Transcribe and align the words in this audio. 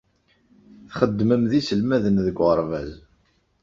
Txeddmem 0.87 1.43
d 1.49 1.51
iselmaden 1.59 2.17
deg 2.25 2.37
uɣerbaz. 2.43 2.91